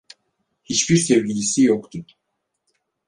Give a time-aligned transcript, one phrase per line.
[0.63, 2.05] Hiçbir sevgilisi yoktu.